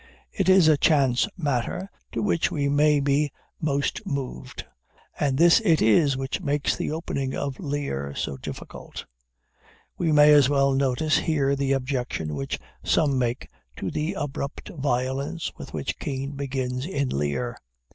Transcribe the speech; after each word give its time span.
It 0.31 0.49
is 0.49 0.67
a 0.67 0.77
chance 0.77 1.27
matter 1.37 1.91
to 2.11 2.23
which 2.23 2.49
we 2.49 2.67
may 2.67 2.99
be 2.99 3.31
most 3.61 4.03
moved. 4.03 4.65
And 5.19 5.37
this 5.37 5.61
it 5.63 5.79
is 5.79 6.17
which 6.17 6.41
makes 6.41 6.75
the 6.75 6.89
opening 6.91 7.35
of 7.35 7.59
Lear 7.59 8.15
so 8.15 8.35
difficult. 8.35 9.05
We 9.99 10.11
may 10.11 10.33
as 10.33 10.49
well 10.49 10.73
notice 10.73 11.19
here 11.19 11.55
the 11.55 11.73
objection 11.73 12.33
which 12.33 12.57
some 12.83 13.19
make 13.19 13.47
to 13.77 13.91
the 13.91 14.13
abrupt 14.13 14.69
violence 14.69 15.51
with 15.55 15.71
which 15.71 15.99
Kean 15.99 16.31
begins 16.31 16.87
in 16.87 17.09
Lear. 17.09 17.55